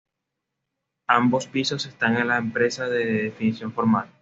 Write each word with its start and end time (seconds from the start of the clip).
Ambos 1.09 1.45
pisos 1.45 1.85
están 1.85 2.17
a 2.17 2.25
la 2.25 2.39
espera 2.39 2.89
de 2.89 3.05
definición 3.05 3.71
formal. 3.71 4.09